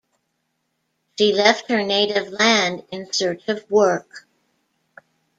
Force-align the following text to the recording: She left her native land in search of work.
She 1.15 1.31
left 1.31 1.69
her 1.69 1.83
native 1.83 2.29
land 2.29 2.83
in 2.91 3.13
search 3.13 3.47
of 3.47 3.69
work. 3.69 4.25